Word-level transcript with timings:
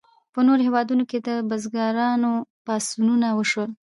په 0.33 0.39
نورو 0.47 0.61
هیوادونو 0.67 1.03
کې 1.09 1.17
د 1.27 1.29
بزګرانو 1.49 2.31
پاڅونونه 2.65 3.27
وشول. 3.37 3.69